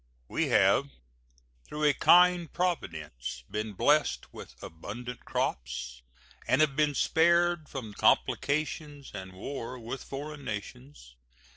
[0.27, 0.89] We have,
[1.67, 6.01] through a kind Providence, been blessed with abundant crops,
[6.47, 11.13] and have been spared from complications and war with foreign nations.